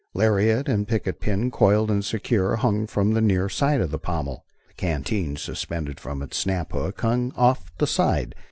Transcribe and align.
Lariat 0.15 0.67
and 0.67 0.87
picket 0.87 1.19
pin, 1.19 1.51
coiled 1.51 1.91
and 1.91 2.03
secured, 2.03 2.57
hung 2.61 2.87
from 2.87 3.11
the 3.13 3.21
near 3.21 3.47
side 3.49 3.81
of 3.81 3.91
the 3.91 3.99
pommel. 3.99 4.43
The 4.69 4.73
canteen, 4.73 5.35
suspended 5.35 5.99
from 5.99 6.23
its 6.23 6.37
snap 6.37 6.71
hook, 6.71 7.01
hung 7.01 7.27
at 7.37 7.59
the 7.77 7.83
off 7.83 7.89
side. 7.89 8.33